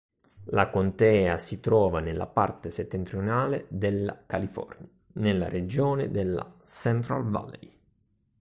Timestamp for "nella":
1.99-2.25, 5.19-5.47